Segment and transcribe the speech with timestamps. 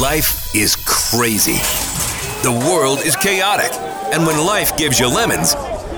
[0.00, 1.58] Life is crazy.
[2.42, 3.70] The world is chaotic.
[4.12, 5.54] And when life gives you lemons,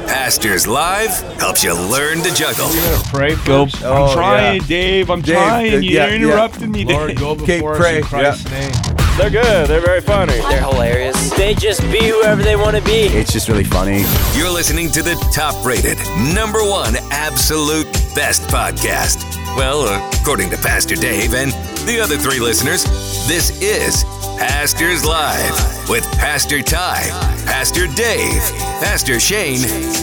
[0.06, 2.68] Pastors Live helps you learn to juggle.
[3.10, 3.82] Pray first.
[3.82, 4.66] Oh, I'm trying, yeah.
[4.66, 5.10] Dave.
[5.10, 5.74] I'm Dave, trying.
[5.74, 6.14] uh, You yeah, yeah.
[6.14, 7.18] interrupted me, Lord, Dave.
[7.18, 8.96] go Okay, before pray, us in Christ's name.
[9.16, 9.68] They're good.
[9.68, 10.32] They're very funny.
[10.32, 11.30] They're hilarious.
[11.30, 13.06] They just be whoever they want to be.
[13.06, 14.02] It's just really funny.
[14.36, 15.96] You're listening to the top rated,
[16.34, 19.22] number one absolute best podcast.
[19.56, 19.86] Well,
[20.20, 21.52] according to Pastor Dave and
[21.86, 22.82] the other three listeners,
[23.28, 24.02] this is
[24.36, 27.06] Pastors Live with Pastor Ty,
[27.46, 28.42] Pastor Dave,
[28.82, 29.62] Pastor Shane,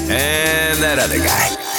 [0.09, 1.70] and that other guy.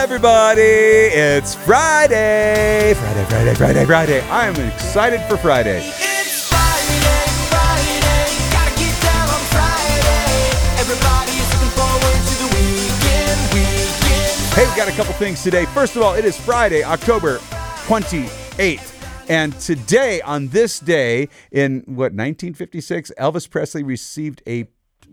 [0.00, 0.62] Everybody!
[0.62, 2.94] It's Friday!
[2.94, 4.20] Friday, Friday, Friday, Friday.
[4.30, 5.76] I'm excited for Friday.
[5.76, 10.56] It's Friday, Friday, gotta get down on Friday.
[10.80, 14.54] Everybody's looking forward to the weekend, weekend.
[14.54, 15.66] Hey, we got a couple things today.
[15.66, 17.36] First of all, it is Friday, October
[17.84, 19.28] 28th.
[19.28, 24.66] And today, on this day, in what, 1956, Elvis Presley received a.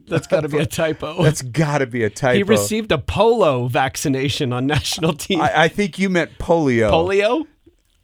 [0.08, 1.23] That's got to be a typo.
[1.23, 2.36] That's got to be a typo.
[2.36, 5.42] he received a polo vaccination on national team.
[5.42, 6.90] I, I think you meant polio.
[6.92, 7.45] polio?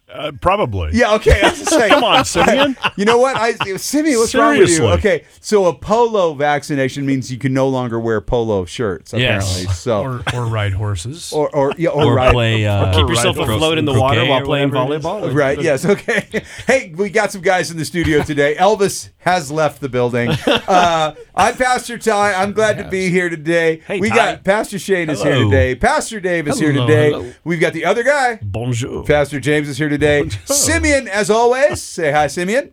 [0.06, 0.90] Uh, probably.
[0.92, 1.40] Yeah, okay.
[1.42, 1.90] I was just saying.
[1.94, 2.76] Come on, Simeon.
[2.94, 3.36] You know what?
[3.36, 4.86] I Simeon, what's wrong with you?
[4.90, 9.12] Okay, so a polo vaccination means you can no longer wear polo shirts.
[9.12, 9.80] Apparently, Yes.
[9.80, 11.32] so Or, or ride horses.
[11.32, 12.32] or or yeah, or, or right.
[12.32, 15.04] play uh, Keep yourself right, afloat in the water while playing whatever it is.
[15.04, 15.34] volleyball.
[15.34, 15.60] Right.
[15.60, 15.84] Yes.
[15.84, 16.44] Okay.
[16.66, 18.54] Hey, we got some guys in the studio today.
[18.56, 20.30] Elvis has left the building.
[20.46, 22.34] Uh, I'm Pastor Ty.
[22.34, 23.80] I'm glad to be here today.
[23.88, 24.14] Hey, we Ty.
[24.14, 25.50] got Pastor Shane is here Hello.
[25.50, 25.74] today.
[25.74, 27.10] Pastor Dave is here Hello, today.
[27.10, 27.32] hello.
[27.42, 28.38] We've got the other guy.
[28.40, 29.02] Bonjour.
[29.04, 30.28] Pastor James is here today.
[30.44, 32.72] Simeon, as always, say hi, Simeon.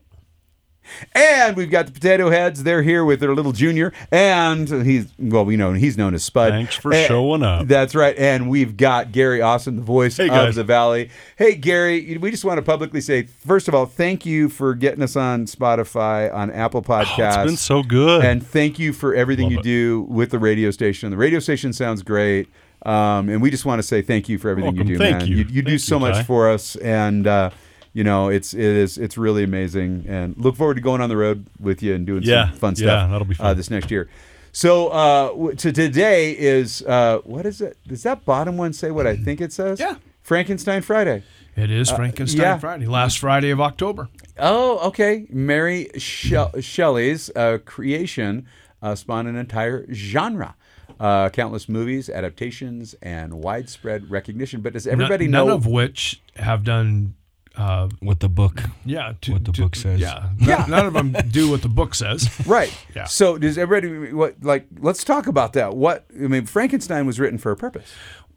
[1.13, 2.63] And we've got the potato heads.
[2.63, 6.51] They're here with their little junior, and he's well, we know he's known as Spud.
[6.51, 7.67] Thanks for And- showing up.
[7.67, 8.15] That's right.
[8.17, 10.55] And we've got Gary Austin, the voice Hey, of guys.
[10.55, 11.09] the Valley.
[11.37, 15.01] Hey, Gary, we just want to publicly say, first of all, thank you for getting
[15.03, 17.37] us on Spotify, on Apple Podcasts.
[17.37, 18.23] Oh, It's been so good.
[18.23, 19.63] And thank you for everything Love you it.
[19.63, 21.09] do with the radio station.
[21.11, 22.47] The radio station sounds great.
[22.83, 24.87] Um, and we just want to say thank you for everything Welcome.
[24.89, 25.27] you do, Thank man.
[25.27, 25.35] you.
[25.37, 27.51] You, you do so you, much for us, and uh,
[27.93, 30.05] you know it's it is it's really amazing.
[30.07, 32.49] And look forward to going on the road with you and doing Yeah.
[32.49, 33.11] some fun Yeah, stuff.
[33.11, 34.09] that'll be Uh, this next year.
[34.53, 37.77] So uh, w- to today is uh, what is it?
[37.87, 39.79] Does that bottom one say what I think it says?
[39.79, 39.95] Yeah.
[40.21, 41.23] Frankenstein Friday.
[41.55, 42.57] it is Frankenstein yeah.
[42.57, 44.07] Friday, last Friday of October.
[44.37, 45.25] Oh, okay.
[45.29, 48.45] Mary She- Shelley's uh, creation
[48.81, 50.55] uh, spawned an entire genre.
[50.99, 54.61] Uh, countless movies, adaptations, and widespread recognition.
[54.61, 55.45] But does everybody none, know?
[55.47, 57.15] None of which have done.
[57.55, 58.61] Uh, what the book.
[58.85, 59.99] yeah, to, What the to- book says.
[59.99, 62.29] Yeah, None- none of them do what the book says.
[62.47, 62.73] Right.
[62.95, 63.05] Yeah.
[63.05, 64.67] So does everybody what like?
[64.79, 65.75] Let's talk about that.
[65.75, 67.91] What I mean, Frankenstein was written for a purpose.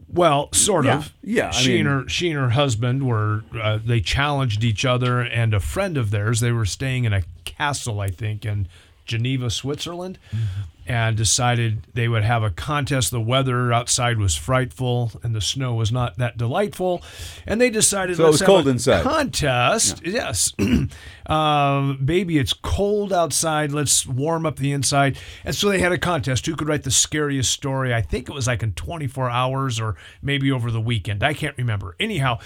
[0.08, 1.12] Well, sort Yeah, of.
[1.22, 5.20] yeah, I She and her, she and her husband were uh, they challenged each other,
[5.20, 6.41] and a friend of theirs.
[6.41, 8.69] They were staying in a castle, I think, in
[9.04, 10.62] Geneva, Switzerland, Mm-hmm.
[10.87, 13.10] and decided they would have a contest.
[13.10, 17.03] The weather outside was frightful, and the snow was not that delightful,
[17.47, 19.03] and they decided So it was have cold a inside.
[19.03, 20.53] Contest, yes.
[21.26, 23.72] um, baby, it's cold outside.
[23.72, 25.19] Let's warm up the inside.
[25.44, 26.44] And so they had a contest.
[26.47, 27.94] Who could write the scariest story?
[27.94, 31.22] I think it was like in 24 hours or maybe over the weekend.
[31.22, 31.97] I can't remember.
[31.98, 32.38] Anyhow,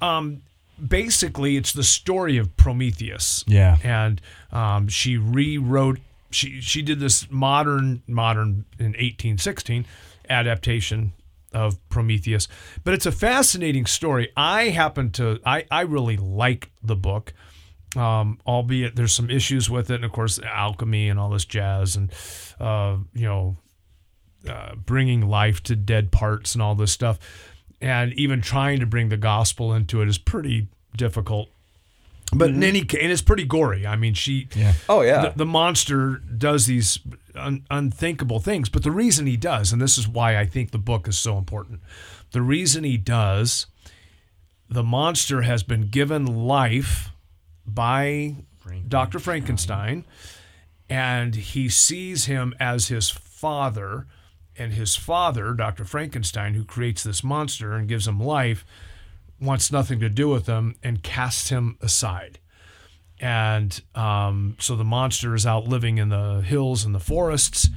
[0.00, 0.42] um,
[0.86, 3.44] basically, it's the story of Prometheus.
[3.46, 3.78] Yeah.
[3.82, 4.20] And
[4.50, 6.00] um, she rewrote.
[6.30, 9.84] She she did this modern modern in 1816
[10.28, 11.12] adaptation
[11.52, 12.48] of Prometheus.
[12.84, 14.32] But it's a fascinating story.
[14.36, 17.32] I happen to I I really like the book.
[17.94, 21.94] Um, albeit there's some issues with it, and of course alchemy and all this jazz,
[21.94, 22.10] and
[22.58, 23.56] uh, you know,
[24.48, 27.18] uh, bringing life to dead parts and all this stuff,
[27.82, 31.48] and even trying to bring the gospel into it is pretty difficult.
[32.34, 32.62] But in mm-hmm.
[32.62, 33.86] any case, and it's pretty gory.
[33.86, 34.72] I mean, she, Yeah.
[34.88, 35.28] Oh yeah.
[35.28, 36.98] the, the monster does these
[37.34, 38.70] un, unthinkable things.
[38.70, 41.36] But the reason he does, and this is why I think the book is so
[41.36, 41.80] important,
[42.30, 43.66] the reason he does,
[44.68, 47.10] the monster has been given life
[47.66, 48.36] by
[48.88, 49.18] Dr.
[49.18, 50.06] Frankenstein,
[50.88, 54.06] and he sees him as his father.
[54.62, 55.84] And his father, Dr.
[55.84, 58.64] Frankenstein, who creates this monster and gives him life,
[59.40, 62.38] wants nothing to do with him and casts him aside
[63.22, 67.68] and um, so the monster is out living in the hills and the forests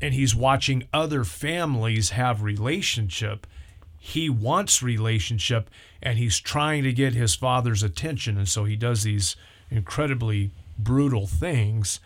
[0.00, 3.46] and he's watching other families have relationship
[3.98, 5.70] he wants relationship
[6.02, 9.36] and he's trying to get his father's attention and so he does these
[9.70, 11.98] incredibly brutal things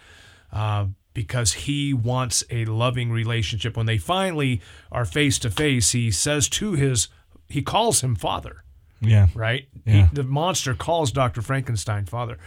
[0.52, 4.60] uh, because he wants a loving relationship when they finally
[4.92, 7.08] are face to face he says to his
[7.48, 8.64] he calls him father
[9.00, 9.28] Yeah.
[9.34, 9.68] right?
[9.86, 10.08] Yeah.
[10.08, 11.40] He, the monster calls Dr.
[11.42, 12.38] Frankenstein father,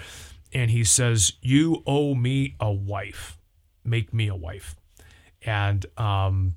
[0.53, 3.37] and he says, "You owe me a wife.
[3.85, 4.75] Make me a wife."
[5.45, 6.55] And um,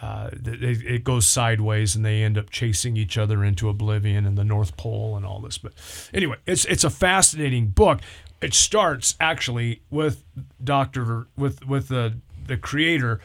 [0.00, 4.24] uh, th- it, it goes sideways, and they end up chasing each other into oblivion
[4.26, 5.58] and the North Pole and all this.
[5.58, 5.72] But
[6.14, 8.00] anyway, it's it's a fascinating book.
[8.42, 10.24] It starts actually with
[10.62, 13.20] Doctor with with the the creator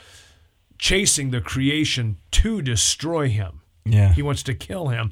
[0.78, 3.62] chasing the creation to destroy him.
[3.86, 4.14] Yeah.
[4.14, 5.12] He wants to kill him.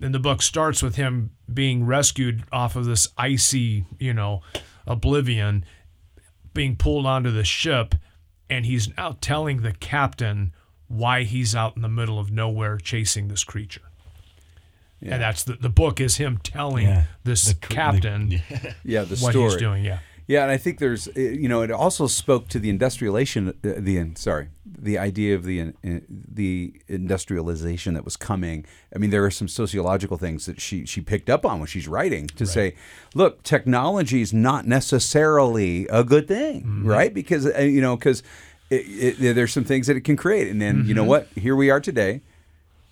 [0.00, 4.42] And the book starts with him being rescued off of this icy, you know,
[4.86, 5.64] oblivion,
[6.52, 7.94] being pulled onto the ship,
[8.50, 10.52] and he's now telling the captain
[10.88, 13.82] why he's out in the middle of nowhere chasing this creature.
[15.02, 17.04] And that's the the book is him telling Yeah.
[17.24, 18.42] this The cr- the- captain
[18.84, 19.50] Yeah, the what story.
[19.50, 19.84] he's doing.
[19.84, 19.98] Yeah.
[20.28, 23.52] Yeah, and I think there's, uh, you know, it also spoke to the industrialization, uh,
[23.62, 25.72] the sorry, the idea of the
[26.10, 28.64] the industrialization that was coming.
[28.92, 31.86] I mean, there are some sociological things that she she picked up on when she's
[31.86, 32.74] writing to say,
[33.14, 37.14] look, technology is not necessarily a good thing, right?
[37.14, 38.24] Because uh, you know, because
[38.70, 41.28] it, it, there's some things that it can create, and then you know what?
[41.36, 42.20] Here we are today,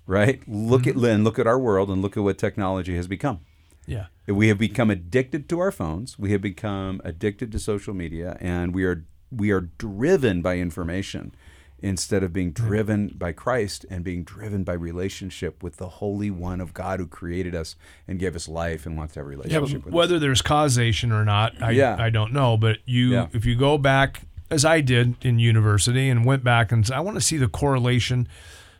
[0.06, 0.43] right?
[0.47, 1.01] Look at mm-hmm.
[1.03, 3.41] Lynn, look at our world, and look at what technology has become.
[3.87, 4.06] Yeah.
[4.27, 6.19] We have become addicted to our phones.
[6.19, 11.35] We have become addicted to social media, and we are we are driven by information
[11.81, 16.61] instead of being driven by Christ and being driven by relationship with the Holy One
[16.61, 17.77] of God who created us
[18.09, 20.41] and gave us life and wants to have a Yeah, relationship but with whether there's
[20.41, 21.97] causation or not, I, Yeah.
[21.99, 22.56] I don't know.
[22.56, 23.27] But you, Yeah.
[23.35, 27.01] if you go back, as I did in university, and went back and said, I
[27.01, 28.29] want to see the correlation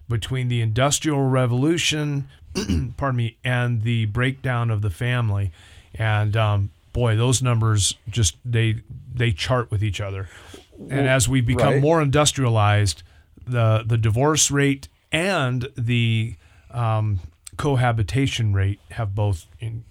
[0.09, 2.29] between the Industrial Revolution,
[2.97, 5.53] pardon me, and the breakdown of the family,
[5.95, 8.77] and um, boy, those numbers just they
[9.15, 10.29] they chart with each other.
[10.91, 11.83] And as we become right.
[11.83, 13.03] more industrialized,
[13.47, 16.37] the the divorce rate and the
[16.71, 17.21] um,
[17.57, 19.85] cohabitation rate have both in,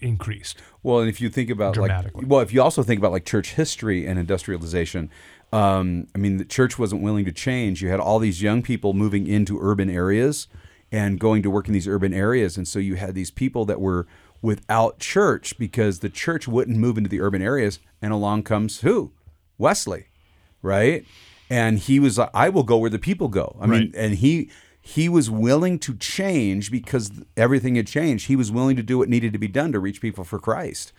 [0.00, 0.58] increased.
[0.82, 3.54] Well, and if you think about like, well, if you also think about like church
[3.54, 5.10] history and industrialization,
[5.52, 7.82] um, I mean, the church wasn't willing to change.
[7.82, 10.46] You had all these young people moving into urban areas
[10.90, 13.80] and going to work in these urban areas, and so you had these people that
[13.80, 14.06] were
[14.40, 19.12] without church because the church wouldn't move into the urban areas, and along comes who?
[19.58, 20.06] Wesley,
[20.62, 21.04] right?
[21.50, 23.56] And he was like, I will go where the people go.
[23.60, 28.26] I mean, and he he was willing to change because everything had changed.
[28.26, 30.92] He was willing to do what needed to be done to reach people for Christ,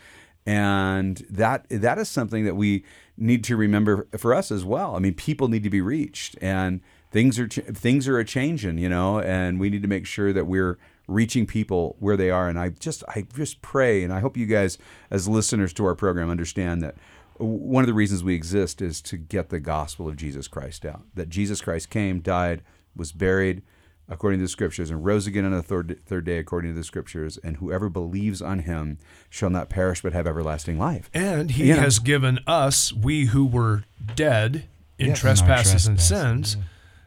[0.46, 2.84] and that that is something that we
[3.18, 4.96] need to remember for us as well.
[4.96, 6.82] I mean, people need to be reached, and
[7.12, 10.46] things are things are a changing, you know, and we need to make sure that
[10.46, 10.78] we're
[11.08, 12.48] reaching people where they are.
[12.48, 14.78] And I just I just pray, and I hope you guys
[15.10, 16.96] as listeners to our program understand that
[17.38, 21.04] one of the reasons we exist is to get the gospel of Jesus Christ out.
[21.16, 22.64] That Jesus Christ came, died,
[22.96, 23.62] was buried
[24.10, 26.84] according to the scriptures, and rose again on the third, third day according to the
[26.84, 27.38] scriptures.
[27.44, 28.98] And whoever believes on him
[29.30, 31.10] shall not perish but have everlasting life.
[31.14, 31.82] And he You know.
[31.82, 33.84] has given us, we who were
[34.16, 34.66] dead
[34.98, 35.20] in Yes.
[35.20, 36.58] trespasses and trespasses, sins,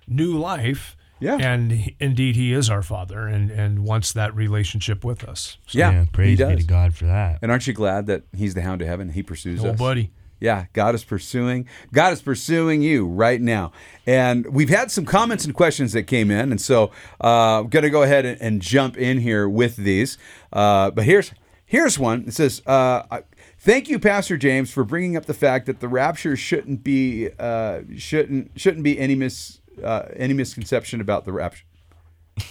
[0.06, 0.96] new life.
[1.20, 1.36] Yeah.
[1.36, 5.56] And indeed, he is our Father and, and wants that relationship with us.
[5.70, 6.62] yeah, praise he be to.
[6.64, 7.38] God for that.
[7.42, 9.10] And aren't you glad that he's the hound of heaven?
[9.10, 9.78] He pursues Oh, us.
[9.78, 10.10] buddy.
[10.42, 11.68] Yeah, God is pursuing.
[11.92, 13.70] God is pursuing you right now.
[14.06, 16.90] And we've had some comments and questions that came in, and so
[17.22, 20.18] uh, I'm going to go ahead and, and jump in here with these.
[20.52, 21.30] Uh, but here's
[21.64, 22.24] here's one.
[22.26, 23.20] It says, uh,
[23.60, 27.82] "Thank you, Pastor James, for bringing up the fact that the rapture shouldn't be uh,
[27.96, 31.66] shouldn't shouldn't be any mis uh, any misconception about the rapture."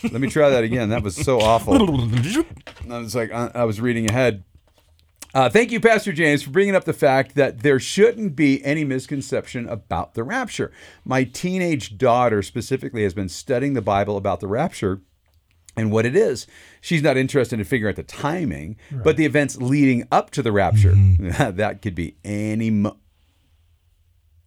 [0.03, 0.89] Let me try that again.
[0.89, 1.73] That was so awful.
[2.89, 4.43] I was like, I, I was reading ahead.
[5.33, 8.83] Uh, thank you, Pastor James, for bringing up the fact that there shouldn't be any
[8.83, 10.71] misconception about the rapture.
[11.05, 15.01] My teenage daughter specifically has been studying the Bible about the rapture
[15.77, 16.47] and what it is.
[16.81, 20.51] She's not interested in figuring out the timing, but the events leading up to the
[20.51, 20.93] rapture.
[21.19, 22.69] that could be any.
[22.69, 22.97] Mo-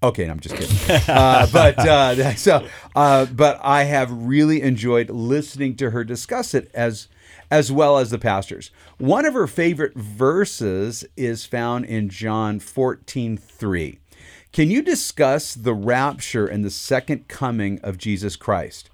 [0.02, 1.00] Okay, no, I'm just kidding.
[1.08, 6.70] uh, but uh, so, uh, but I have really enjoyed listening to her discuss it
[6.74, 7.08] as
[7.50, 8.70] as well as the pastors.
[8.98, 13.98] One of her favorite verses is found in John 14, 3.
[14.52, 18.88] Can you discuss the rapture and the second coming of Jesus Christ?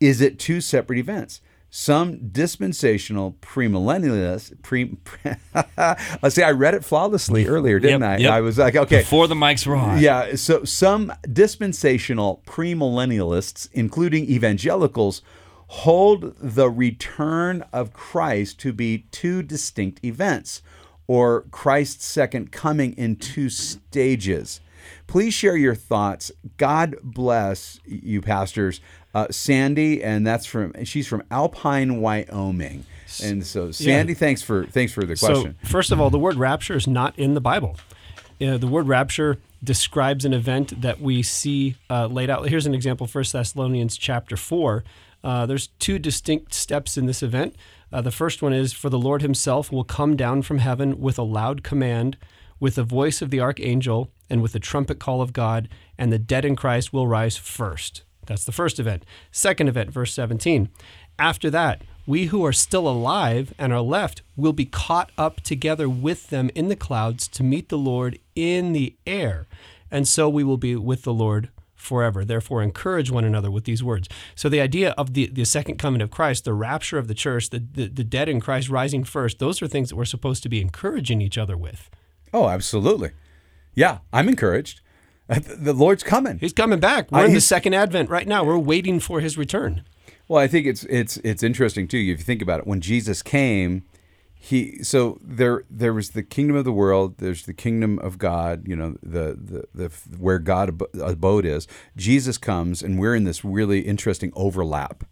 [0.00, 1.40] Is it two separate events?
[1.70, 5.32] Some dispensational premillennialists, pre, pre
[5.76, 6.42] I see.
[6.42, 8.16] I read it flawlessly earlier, didn't Yep, I?
[8.16, 8.32] yep.
[8.32, 9.98] I was like, okay, Before the mics were on.
[10.00, 15.22] yeah, so some dispensational premillennialists, including evangelicals,
[15.68, 20.62] hold the return of Christ to be two distinct events,
[21.06, 24.60] or Christ's second coming in two stages.
[25.06, 26.30] Please share your thoughts.
[26.56, 28.80] God bless you, pastors.
[29.14, 32.84] Uh, Sandy, and that's from she's from Alpine, Wyoming.
[33.22, 35.56] And so, Sandy, thanks for thanks for the question.
[35.62, 37.76] So, first of all, the word rapture is not in the Bible.
[38.40, 42.46] Uh, the word rapture describes an event that we see uh, laid out.
[42.48, 44.84] Here's an example: First Thessalonians chapter four.
[45.26, 47.56] Uh, there's two distinct steps in this event.
[47.92, 51.18] Uh, the first one is for the Lord Himself will come down from heaven with
[51.18, 52.16] a loud command,
[52.60, 55.68] with the voice of the archangel, and with the trumpet call of God,
[55.98, 58.04] and the dead in Christ will rise first.
[58.26, 59.04] That's the first event.
[59.32, 60.68] Second event, verse 17.
[61.18, 65.88] After that, we who are still alive and are left will be caught up together
[65.88, 69.48] with them in the clouds to meet the Lord in the air.
[69.90, 71.48] And so we will be with the Lord
[71.86, 72.24] forever.
[72.24, 74.08] Therefore, encourage one another with these words.
[74.34, 77.48] So, the idea of the, the second coming of Christ, the rapture of the church,
[77.50, 80.48] the, the, the dead in Christ rising first, those are things that we're supposed to
[80.50, 81.88] be encouraging each other with.
[82.34, 83.10] oh, absolutely.
[83.74, 84.80] Yeah, I'm encouraged.
[85.28, 86.38] The Lord's coming.
[86.38, 87.10] He's coming back.
[87.10, 88.44] We're Uh, in the second advent right now.
[88.44, 89.82] We're waiting for his return.
[90.28, 91.98] Well, I think it's it's it's interesting too.
[91.98, 93.82] If you think about it, when Jesus came,
[94.46, 97.18] he so there there was the kingdom of the world.
[97.18, 98.68] There's the kingdom of God.
[98.68, 101.66] You know the the, the where God abo- abode is.
[101.96, 105.02] Jesus comes, and we're in this really interesting overlap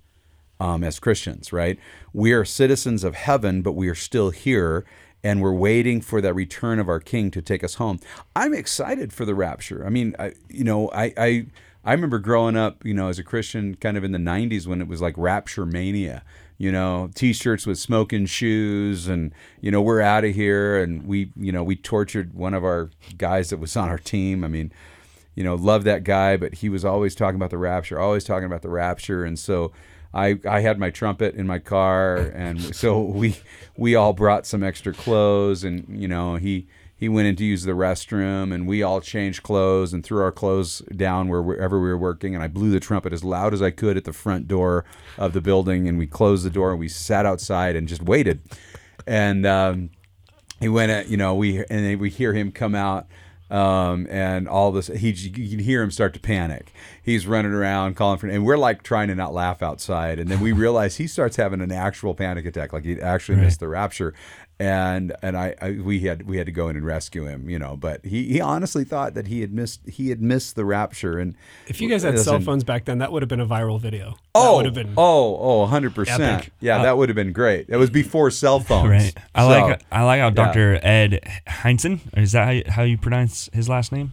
[0.61, 1.81] um, as Christians, right?
[2.13, 4.85] We are citizens of heaven, but we are still here,
[5.25, 7.99] and we're waiting for that return of our King to take us home.
[8.37, 9.85] I'm excited for the rapture.
[9.85, 11.47] I mean, I, you know, I, I,
[11.85, 14.81] I remember growing up, you know, as a Christian, kind of in the '90s when
[14.81, 16.23] it was like rapture mania.
[16.57, 21.33] You know, T-shirts with smoking shoes, and you know, we're out of here, and we,
[21.37, 24.45] you know, we tortured one of our guys that was on our team.
[24.45, 24.73] I mean,
[25.35, 28.47] you know, love that guy, but he was always talking about the rapture, always talking
[28.47, 29.73] about the rapture, and so
[30.15, 33.37] I I had my trumpet in my car, and so we
[33.77, 37.65] we all brought some extra clothes, and you know he he went in to use
[37.65, 41.99] the restroom, and we all changed clothes and threw our clothes down wherever we were
[41.99, 44.85] working, and I blew the trumpet as loud as I could at the front door
[45.19, 48.41] of the building, and we closed the door, and we sat outside and just waited,
[49.07, 49.47] and.
[49.47, 49.91] Um,
[50.61, 53.07] he went at you know we and we hear him come out
[53.51, 56.73] um, and all this he you can hear him start to panic.
[57.03, 60.41] He's running around calling for and we're like trying to not laugh outside and then
[60.41, 64.15] we realize he starts having an actual panic attack like he actually missed the rapture
[64.61, 67.59] and and I, I we had we had to go in and rescue him you
[67.59, 71.19] know but he, he honestly thought that he had missed he had missed the rapture
[71.19, 71.35] and
[71.67, 74.11] If you guys had cell phones back then, that would have been a viral video.
[74.11, 74.95] that Oh, would have been.
[74.97, 76.21] oh, oh, 100%.
[76.21, 76.53] epic.
[76.61, 77.67] Yeah, that would have been great.
[77.69, 78.89] It was before cell phones.
[78.91, 79.15] Right.
[79.35, 80.79] I So- like I like how Dr.
[80.83, 84.13] Ed Heinzen, is that how you, how you pronounce his last name?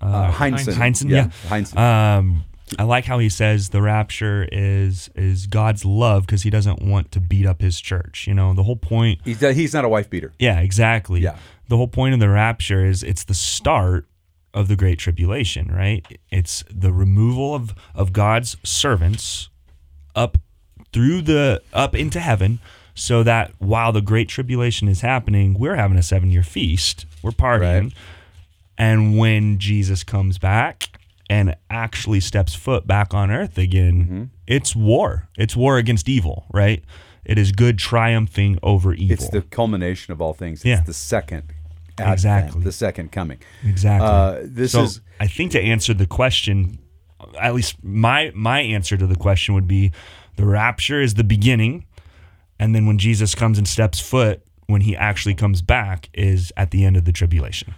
[0.00, 0.74] uh, Heinzen.
[0.74, 1.16] Heinzen, yeah.
[1.16, 1.30] yeah.
[1.50, 1.76] Heinzen.
[1.78, 2.44] Um,
[2.78, 7.12] I like how he says the rapture is is God's love because he doesn't want
[7.12, 8.26] to beat up his church.
[8.26, 9.20] You know, the whole point.
[9.24, 10.32] he's, uh, he's not a wife beater.
[10.38, 11.20] Yeah, exactly.
[11.20, 11.36] Yeah.
[11.68, 14.06] The whole point of the rapture is it's the start
[14.54, 16.04] of the great tribulation, right?
[16.30, 19.48] It's the removal of of God's servants
[20.14, 20.38] up
[20.92, 22.58] through the up into heaven
[22.94, 27.06] so that while the great tribulation is happening, we're having a 7-year feast.
[27.22, 27.82] We're partying.
[27.82, 27.92] Right.
[28.76, 30.97] And when Jesus comes back
[31.30, 34.22] and actually steps foot back on earth again, Mm-hmm.
[34.46, 35.28] it's war.
[35.36, 36.82] It's war against evil, right?
[37.24, 39.12] It is good triumphing over evil.
[39.14, 40.60] It's the culmination of all things.
[40.60, 40.80] It's Yeah.
[40.82, 41.52] the second
[41.98, 42.62] advent, Exactly.
[42.64, 43.38] the second coming.
[43.64, 44.08] Exactly.
[44.08, 46.78] Uh, this so is I think to answer the question,
[47.38, 49.92] at least my my answer to the question would be,
[50.36, 51.84] the rapture is the beginning,
[52.58, 56.70] and then when Jesus comes and steps foot, when he actually comes back, is at
[56.70, 57.74] the end of the tribulation.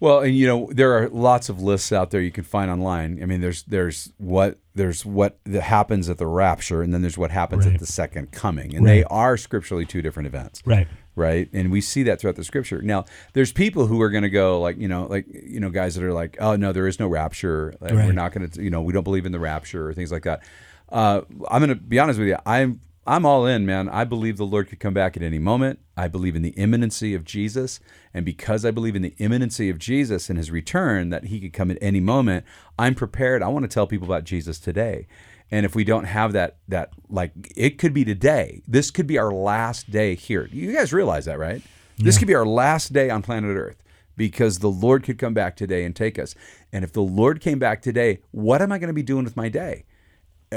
[0.00, 3.22] Well, and you know there are lots of lists out there you can find online.
[3.22, 7.16] I mean, there's there's what there's what that happens at the rapture, and then there's
[7.16, 7.74] what happens Right.
[7.74, 10.62] at the second coming, and they are scripturally two different events.
[10.66, 10.88] Right.
[11.16, 14.28] right and we see that throughout the scripture now there's people who are going to
[14.30, 16.98] go like you know like you know guys that are like oh no there is
[16.98, 19.88] no rapture like, we're not going to you know we don't believe in the rapture
[19.88, 20.42] or things like that
[20.88, 24.36] uh, i'm going to be honest with you i'm i'm all in man i believe
[24.36, 27.80] the lord could come back at any moment i believe in the imminency of jesus
[28.12, 31.52] and because i believe in the imminency of jesus and his return that he could
[31.52, 32.44] come at any moment
[32.78, 35.06] i'm prepared i want to tell people about jesus today
[35.50, 38.62] and if we don't have that, that like it could be today.
[38.66, 40.48] This could be our last day here.
[40.50, 41.62] You guys realize that, right?
[41.96, 43.82] This could be our last day on planet Earth
[44.16, 46.34] because the Lord could come back today and take us.
[46.72, 49.36] And if the Lord came back today, what am I going to be doing with
[49.36, 49.84] my day?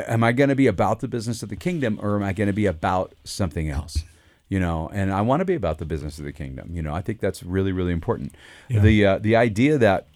[0.08, 2.48] Am I going to be about the business of the kingdom or am I going
[2.48, 4.04] to be about something else?
[4.50, 6.70] You know, and I want to be about the business of the kingdom.
[6.74, 8.34] You know, I think that's really, really important.
[8.70, 10.08] The uh, the idea that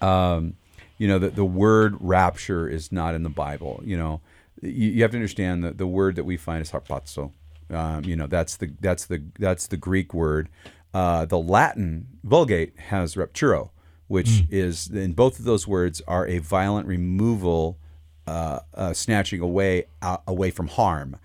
[0.00, 0.56] um,
[0.98, 3.82] you know, the, the word rapture is not in the Bible.
[3.84, 4.20] You know,
[4.62, 7.32] you, you have to understand that the word that we find is harpazo.
[7.70, 10.48] Um, you know, that's the that's the that's the Greek word.
[10.94, 13.70] Uh, the Latin Vulgate has rapturo,
[14.06, 17.78] which is in both of those words are a violent removal
[18.26, 21.16] uh, uh, snatching away uh, away from harm.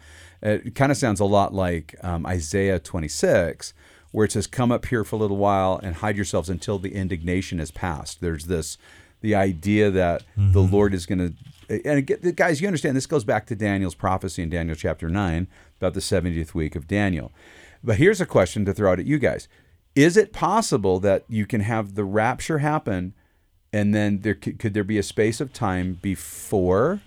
[0.41, 3.74] It kind of sounds a lot like um, Isaiah 26,
[4.12, 6.96] where it says, "Come up here for a little while and hide yourselves until the
[6.96, 8.77] indignation is past." There's this
[9.22, 11.34] the idea that the Lord is going to
[11.72, 15.48] and again, guys, you understand this goes back to Daniel's prophecy in Daniel chapter 9
[15.79, 17.31] about the 70th week of Daniel.
[17.84, 19.48] But here's a question to throw out at you guys.
[19.96, 23.13] Is it possible that you can have the rapture happen
[23.74, 27.01] and then there could, could there be a space of time before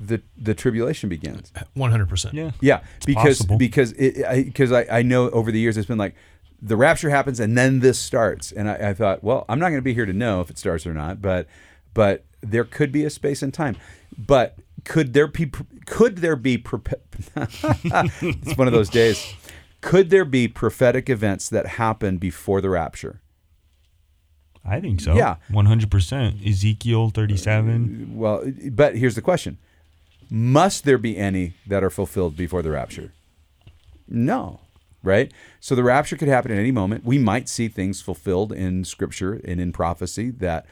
[0.00, 1.52] the the tribulation begins?
[1.74, 2.34] One hundred percent.
[2.34, 2.50] Yeah.
[2.60, 3.58] Yeah, because possible.
[3.58, 6.14] because it because I, I know over the years it's been like
[6.60, 9.78] the rapture happens and then this starts, and I, I thought, well, I'm not going
[9.78, 11.46] to be here to know if it starts or not, but
[11.92, 13.76] but there could be a space and time,
[14.16, 15.50] but could there be
[15.86, 16.54] could there be
[17.36, 19.34] it's one of those days.
[19.80, 23.20] Could there be prophetic events that happen before the rapture?
[24.64, 25.14] I think so.
[25.14, 25.36] Yeah.
[25.50, 26.46] 100%.
[26.46, 28.08] Ezekiel 37.
[28.12, 29.58] Uh, well, but here's the question:
[30.30, 33.12] Must there be any that are fulfilled before the rapture?
[34.08, 34.60] No,
[35.02, 35.32] right?
[35.60, 37.04] So the rapture could happen at any moment.
[37.04, 40.66] We might see things fulfilled in Scripture and in prophecy that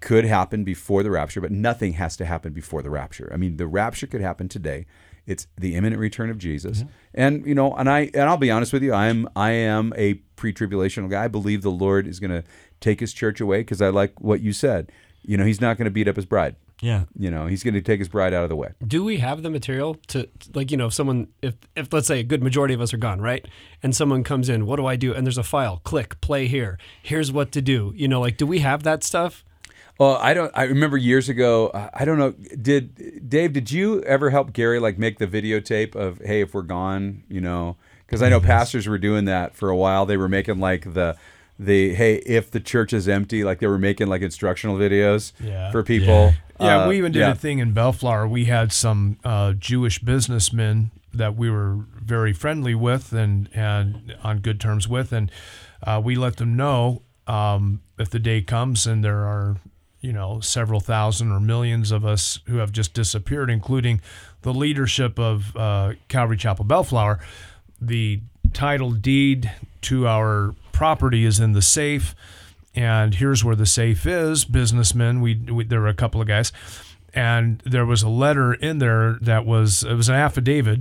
[0.00, 3.30] could happen before the rapture, but nothing has to happen before the rapture.
[3.32, 4.86] I mean, the rapture could happen today.
[5.26, 8.72] It's the imminent return of Jesus, and you know, and I and I'll be honest
[8.72, 11.24] with you, I am I am a pre-tribulational guy.
[11.24, 12.44] I believe the Lord is going to
[12.80, 14.90] take His church away because I like what you said.
[15.22, 16.56] You know, He's not going to beat up His bride.
[16.80, 17.04] Yeah.
[17.18, 18.70] You know, He's going to take His bride out of the way.
[18.86, 22.20] do we have the material to like you know if someone if if let's say
[22.20, 23.44] a good majority of us are gone right
[23.82, 26.78] and someone comes in what do i do and there's a file click play here
[27.02, 29.44] here's what to do you know like do we have that stuff
[29.98, 30.52] Well, I don't.
[30.54, 31.72] I remember years ago.
[31.92, 32.30] I don't know.
[32.62, 33.52] Did Dave?
[33.52, 37.40] Did you ever help Gary like make the videotape of Hey, if we're gone, you
[37.40, 37.74] know?
[38.06, 40.06] Because I know pastors were doing that for a while.
[40.06, 41.16] They were making like the
[41.58, 45.70] the Hey, if the church is empty, like they were making like instructional videos Yeah.
[45.72, 46.34] for people.
[46.60, 47.30] Yeah, Uh, we even did yeah.
[47.32, 48.26] a thing in Bellflower.
[48.26, 54.38] We had some uh, Jewish businessmen that we were very friendly with and, and on
[54.40, 55.30] good terms with, and
[55.84, 59.56] uh, we let them know um, if the day comes and there are,
[60.00, 64.00] you know, several thousand or millions of us who have just disappeared, including
[64.42, 67.20] the leadership of uh, Calvary Chapel Bellflower.
[67.80, 68.20] The
[68.52, 69.50] title deed
[69.82, 72.14] to our property is in the safe
[72.74, 76.52] and here's where the safe is businessmen we, we there were a couple of guys
[77.12, 80.80] and there was a letter in there that was it was an affidavit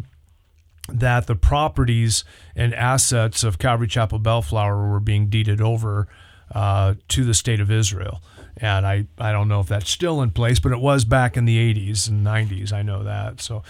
[0.90, 2.24] that the properties
[2.56, 6.08] and assets of Calvary Chapel Bellflower were being deeded over
[6.54, 8.22] uh, to the state of Israel.
[8.60, 11.46] And I, I don't know if that's still in place, but it was back in
[11.46, 12.74] the 80s and 90s.
[12.74, 13.42] I know that.
[13.42, 13.64] So,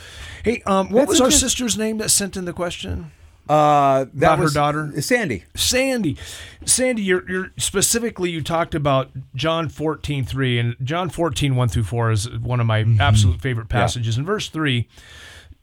[0.44, 3.12] hey, um, what That's was our sister's name that sent in the question?
[3.50, 5.02] Uh, that her was daughter?
[5.02, 5.44] Sandy.
[5.56, 6.18] Sandy,
[6.66, 11.84] Sandy, you're, you're specifically you talked about John 14, 3, and John 14, 1 through
[11.84, 14.18] 4 is one of my absolute favorite passages.
[14.18, 14.88] In verse 3,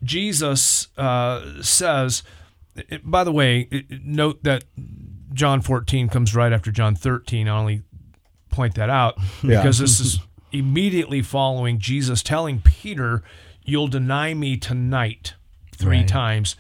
[0.03, 2.23] Jesus uh, says,
[3.03, 3.69] by the way,
[4.05, 4.65] note that
[5.33, 7.49] John 14 comes right after John 13.
[7.49, 7.83] I only
[8.51, 9.61] point that out Yeah.
[9.63, 10.19] because this is
[10.53, 13.23] immediately following Jesus telling Peter,
[13.67, 15.33] You'll deny me tonight
[15.75, 16.09] three Right.
[16.09, 16.55] times.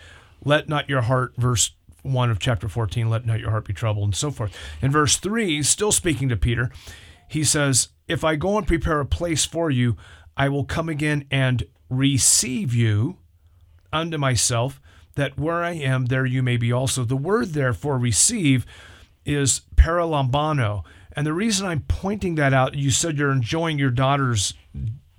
[0.44, 4.04] Let not your heart, verse 1 of chapter 14, let not your heart be troubled,
[4.04, 4.57] and so forth.
[4.83, 6.70] In verse 3, still speaking to Peter,
[7.28, 9.96] he says, If I go and prepare a place for you,
[10.37, 13.18] I will come again and receive you
[13.92, 14.80] unto myself,
[15.14, 17.04] that where I am, there you may be also.
[17.04, 18.66] The word therefore, receive
[19.24, 20.85] is paralambano.
[21.12, 24.54] And the reason I'm pointing that out, you said you're enjoying your daughter's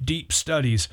[0.03, 0.89] deep studies.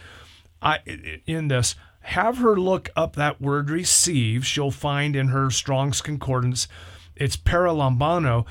[0.62, 0.78] I
[1.26, 4.46] in this, have her look up that word receive.
[4.46, 6.68] She'll find in her Strong's Concordance,
[7.16, 8.46] it's paralambano.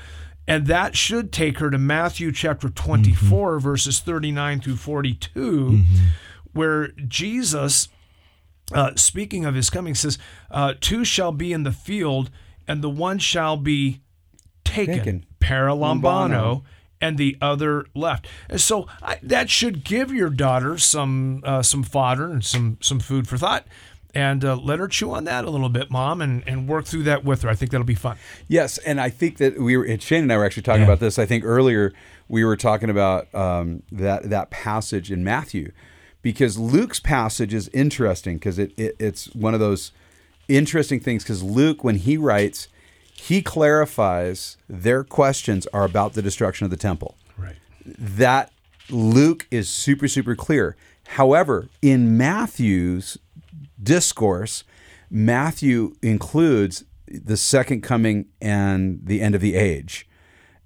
[0.48, 5.82] And that should take her to Matthew chapter 24, verses 39 through 42,
[6.52, 7.88] where Jesus
[8.74, 10.18] uh, speaking of his coming, says,
[10.50, 12.30] uh, Two shall be in the field,
[12.66, 14.00] and the one shall be
[14.64, 15.26] taken, Taken.
[15.40, 16.62] paralambano, Lambano.
[17.02, 18.26] And the other left.
[18.56, 23.28] So I, that should give your daughter some uh, some fodder and some some food
[23.28, 23.66] for thought.
[24.14, 27.04] And uh, let her chew on that a little bit, mom, and, and work through
[27.04, 27.48] that with her.
[27.48, 28.18] I think that'll be fun.
[28.46, 29.84] Yes, and I think that we were.
[29.84, 31.18] and Shane and I were actually talking about this.
[31.18, 31.94] I think earlier
[32.28, 35.72] we were talking about um, that that passage in Matthew,
[36.20, 39.92] because Luke's passage is interesting because it, it it's one of those
[40.46, 42.68] interesting things because Luke when he writes,
[43.22, 47.16] he clarifies their questions are about the destruction of the temple.
[47.38, 47.54] Right.
[47.84, 48.52] That
[48.90, 50.76] Luke is super super clear.
[51.06, 53.18] However, in Matthew's
[53.80, 54.64] discourse,
[55.08, 60.08] Matthew includes the second coming and the end of the age.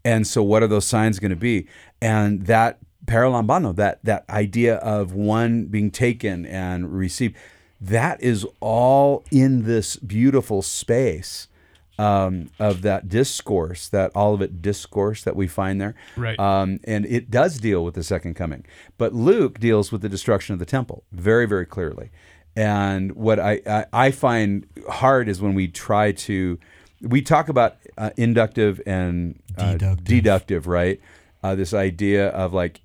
[0.02, 1.68] And so, what are those signs going to be?
[2.00, 7.36] And that paralambano, that that idea of one being taken and received,
[7.82, 11.48] that is all in this beautiful space
[11.98, 15.94] um, of that discourse, that Olivet discourse that we find there.
[16.16, 16.38] Right.
[16.38, 18.64] Um, and it does deal with the second coming,
[18.98, 22.10] but Luke deals with the destruction of the temple very, very clearly.
[22.54, 26.58] And what I, I, I find hard is when we try to,
[27.02, 30.04] we talk about uh, inductive and uh, Deductive.
[30.04, 31.00] deductive, right?
[31.42, 32.80] Uh, this idea of like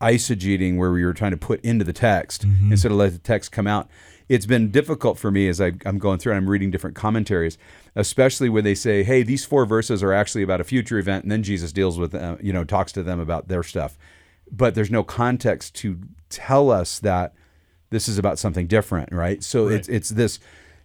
[0.00, 3.50] eisegeting where we were trying to put into the text instead of let the text
[3.50, 3.88] come out.
[4.28, 7.56] It's been difficult for me as I, I'm going through and I'm reading different commentaries,
[7.94, 11.32] especially when they say, "Hey, these four verses are actually about a future event," and
[11.32, 13.96] then Jesus deals with, them, you know, talks to them about their stuff,
[14.50, 17.34] but there's no context to tell us that
[17.90, 19.42] this is about something different, right?
[19.42, 20.38] So it's it's this,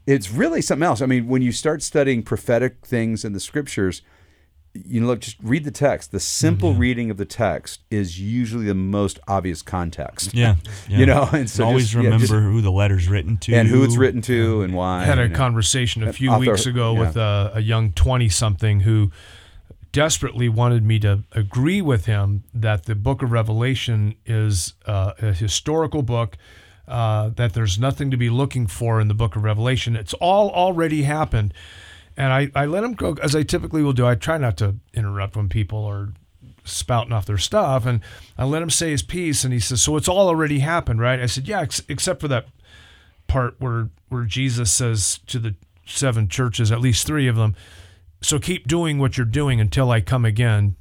[0.06, 1.02] it's really something else.
[1.02, 4.02] I mean, when you start studying prophetic things in the scriptures,
[4.74, 6.12] you know, look, just read the text.
[6.12, 6.80] The simple Mm-hmm.
[6.80, 10.34] reading of the text is usually the most obvious context.
[10.34, 10.56] Yeah,
[10.90, 10.98] yeah.
[10.98, 13.68] You know, and so always just- yeah, remember just- who the letter's written to and
[13.68, 15.02] who it's written to and why.
[15.02, 17.00] I had a conversation a few author- weeks ago yeah.
[17.00, 19.12] with a, a young 20 something who
[19.92, 25.34] desperately wanted me to agree with him that the book of Revelation is uh, a
[25.34, 26.36] historical book,
[26.88, 29.96] uh, that there's nothing to be looking for in the book of Revelation.
[29.96, 31.54] It's all already happened.
[32.16, 34.06] And I, I let him go, as I typically will do.
[34.06, 36.14] I try not to interrupt when people are
[36.64, 37.86] spouting off their stuff.
[37.86, 38.02] And
[38.38, 39.44] I let him say his piece.
[39.44, 41.20] And he says, So it's all already happened, right?
[41.20, 42.48] I said, Yeah, ex- except for that
[43.28, 47.56] part where where Jesus says to the seven churches, at least three of them,
[48.24, 50.76] so keep doing what you're doing until I come again.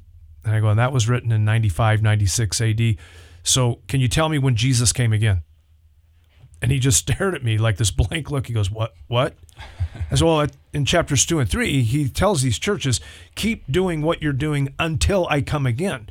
[0.45, 2.95] And I go, and that was written in 95, 96 AD.
[3.43, 5.43] So can you tell me when Jesus came again?
[6.63, 8.47] And he just stared at me like this blank look.
[8.47, 8.95] He goes, What?
[9.07, 9.35] What?
[10.09, 12.99] Said, Well, in chapters two and three, he tells these churches,
[13.35, 16.09] keep doing what you're doing until I come again.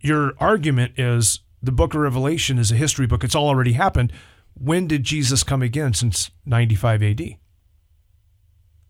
[0.00, 3.22] Your argument is the book of Revelation is a history book.
[3.22, 4.12] It's all already happened.
[4.54, 7.36] When did Jesus come again since 95 AD?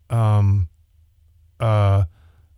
[0.09, 0.69] Um,
[1.59, 2.05] uh,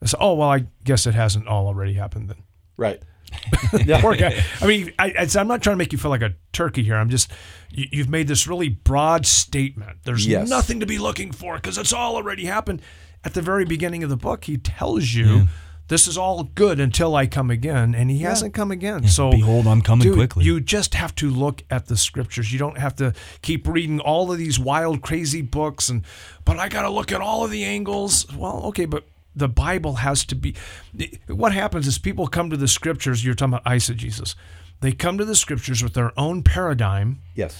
[0.04, 2.44] said, oh, well, I guess it hasn't all already happened then.
[2.78, 3.02] right.
[4.02, 4.44] Poor guy.
[4.62, 6.96] I mean, I, I'm not trying to make you feel like a turkey here.
[6.96, 7.32] I'm just,
[7.72, 9.98] you, you've made this really broad statement.
[10.04, 10.50] There's Yes.
[10.50, 12.82] nothing to be looking for because it's all already happened.
[13.26, 15.48] At the very beginning of the book, he tells you
[15.88, 19.08] this is all good until I come again, and he hasn't come again.
[19.08, 20.44] So, Behold, I'm coming dude, quickly.
[20.46, 22.52] You just have to look at the scriptures.
[22.52, 26.04] You don't have to keep reading all of these wild, crazy books, and
[26.46, 28.26] but I got to look at all of the angles.
[28.36, 30.56] Well, okay, but the Bible has to be.
[31.28, 33.24] What happens is people come to the scriptures.
[33.26, 34.36] You're talking about eisegesis.
[34.82, 37.58] They come to the scriptures with their own paradigm, Yes.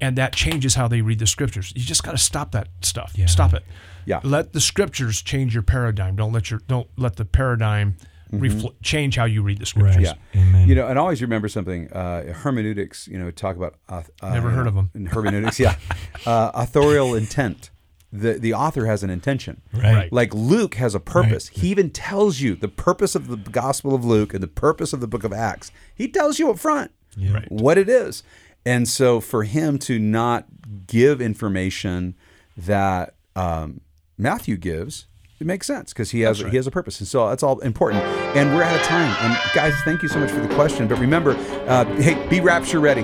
[0.00, 1.72] and that changes how they read the scriptures.
[1.74, 3.14] You just got to stop that stuff.
[3.26, 3.64] Stop it.
[4.06, 4.20] Yeah.
[4.22, 6.16] Let the scriptures change your paradigm.
[6.16, 7.96] Don't let your don't let the paradigm
[8.32, 9.96] refl- change how you read the scriptures.
[9.96, 10.16] Right.
[10.34, 10.40] Yeah.
[10.40, 10.68] Amen.
[10.68, 11.92] You know, and always remember something.
[11.92, 13.08] Uh, hermeneutics.
[13.08, 13.74] You know, talk about.
[13.88, 14.90] Uh, uh, Never you heard of them.
[14.94, 15.74] in hermeneutics, yeah.
[16.26, 17.70] Uh, authorial intent.
[18.12, 19.60] The the author has an intention.
[19.72, 20.12] Right.
[20.12, 21.48] Like Luke has a purpose.
[21.48, 25.00] He even tells you the purpose of the Gospel of Luke and the purpose of
[25.00, 25.70] the Book of Acts.
[25.94, 27.50] He tells you up front Right.
[27.50, 28.22] what it is.
[28.66, 30.46] And so for him to not
[30.86, 32.14] give information
[32.56, 33.80] that um,
[34.18, 35.06] Matthew gives,
[35.40, 38.02] it makes sense because he has he has a purpose, and so that's all important.
[38.36, 39.16] And we're out of time.
[39.24, 40.86] And guys, thank you so much for the question.
[40.88, 41.30] But remember,
[41.68, 43.02] uh, hey, be rapture ready.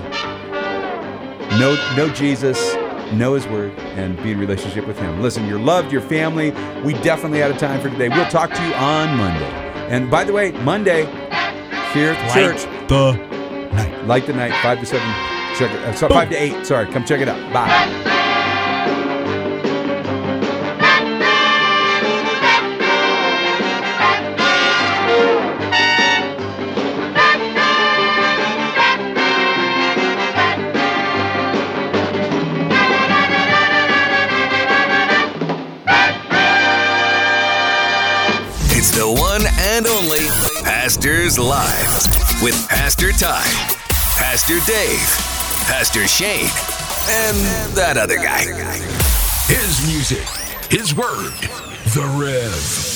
[1.59, 2.59] Know know Jesus,
[3.13, 5.21] know His Word, and be in relationship with Him.
[5.21, 6.51] Listen, you're loved, your family.
[6.85, 8.09] We definitely out of time for today.
[8.09, 9.51] We'll talk to you on Monday.
[9.89, 11.05] And by the way, Monday
[11.93, 13.13] here at the church, the
[13.73, 14.07] night.
[14.07, 15.07] Light the Night, 5 to 7.
[15.57, 15.81] Check it.
[15.81, 16.67] Uh, so 5 to 8.
[16.67, 16.87] Sorry.
[16.93, 17.53] Come check it out.
[17.53, 18.13] Bye.
[40.97, 43.45] Pastors Live with Pastor Ty,
[44.17, 44.99] Pastor Dave,
[45.69, 46.49] Pastor Shane,
[47.11, 47.37] and
[47.77, 48.45] that other guy.
[49.47, 50.27] His music,
[50.71, 51.35] his word,
[51.93, 52.96] The Rev.